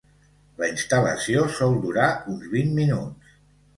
La 0.61 0.69
instal·lació 0.75 1.43
sol 1.59 1.77
durar 1.85 2.07
uns 2.33 2.49
vint 2.55 2.77
minuts. 2.81 3.37